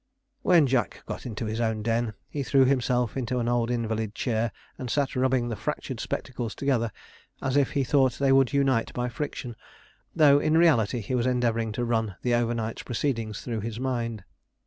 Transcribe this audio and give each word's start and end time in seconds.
When 0.41 0.65
Jack 0.65 1.03
got 1.05 1.27
into 1.27 1.45
his 1.45 1.61
own 1.61 1.83
den 1.83 2.15
he 2.27 2.41
threw 2.41 2.65
himself 2.65 3.15
into 3.15 3.37
an 3.37 3.47
old 3.47 3.69
invalid 3.69 4.15
chair, 4.15 4.51
and 4.79 4.89
sat 4.89 5.15
rubbing 5.15 5.47
the 5.49 5.55
fractured 5.55 5.99
spectacles 5.99 6.55
together 6.55 6.91
as 7.39 7.55
if 7.55 7.73
he 7.73 7.83
thought 7.83 8.13
they 8.17 8.31
would 8.31 8.51
unite 8.51 8.91
by 8.95 9.09
friction, 9.09 9.55
though 10.15 10.39
in 10.39 10.57
reality 10.57 11.01
he 11.01 11.13
was 11.13 11.27
endeavouring 11.27 11.71
to 11.73 11.85
run 11.85 12.15
the 12.23 12.33
overnight's 12.33 12.81
proceedings 12.81 13.41
through 13.41 13.59
his 13.59 13.79
mind. 13.79 14.23